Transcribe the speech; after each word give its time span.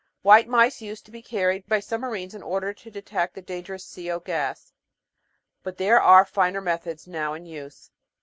White 0.23 0.47
mice 0.47 0.81
used 0.81 1.05
to 1.05 1.11
be 1.11 1.21
carried 1.21 1.67
by 1.67 1.79
submarines 1.79 2.33
in 2.33 2.41
order 2.41 2.73
to 2.73 2.89
detect 2.89 3.35
the 3.35 3.41
dangerous 3.43 3.85
CO 3.93 4.19
gas; 4.19 4.73
but 5.61 5.77
there 5.77 6.01
are 6.01 6.25
finer 6.25 6.59
methods 6.59 7.05
now 7.05 7.35
in 7.35 7.45
use. 7.45 7.91